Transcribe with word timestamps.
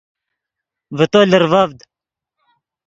ڤے 0.97 1.05
تو 1.11 1.19
لرڤڤد 1.31 1.77